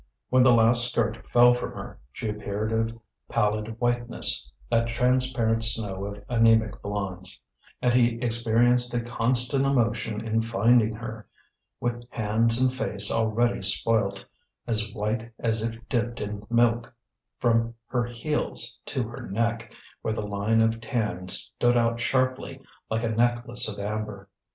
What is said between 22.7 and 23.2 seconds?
like a